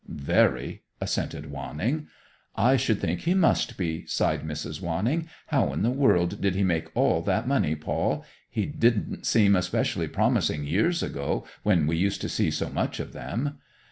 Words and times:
"Very," 0.07 0.81
assented 0.99 1.51
Wanning. 1.51 2.07
"I 2.55 2.75
should 2.75 2.99
think 2.99 3.19
he 3.19 3.35
must 3.35 3.77
be!" 3.77 4.07
sighed 4.07 4.41
Mrs. 4.41 4.81
Wanning. 4.81 5.29
"How 5.49 5.71
in 5.73 5.83
the 5.83 5.91
world 5.91 6.41
did 6.41 6.55
he 6.55 6.63
make 6.63 6.89
all 6.97 7.21
that 7.21 7.47
money, 7.47 7.75
Paul? 7.75 8.25
He 8.49 8.65
didn't 8.65 9.27
seem 9.27 9.55
especially 9.55 10.07
promising 10.07 10.63
years 10.65 11.03
ago, 11.03 11.45
when 11.61 11.85
we 11.85 11.97
used 11.97 12.19
to 12.21 12.29
see 12.29 12.49
so 12.49 12.67
much 12.71 12.99
of 12.99 13.13
them." 13.13 13.59